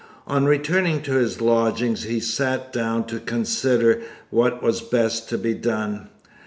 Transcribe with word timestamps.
On 0.25 0.45
returning 0.45 1.03
to 1.03 1.11
his 1.11 1.41
lodgings 1.41 2.05
he 2.05 2.19
sat 2.19 2.73
down 2.73 3.05
to 3.05 3.19
consider 3.19 4.01
what 4.31 4.63
was 4.63 4.81
best 4.81 5.29
to 5.29 5.37
be 5.37 5.53
done. 5.53 6.09